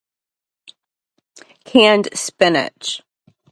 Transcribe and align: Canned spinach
Canned 1.63 2.09
spinach 2.17 3.03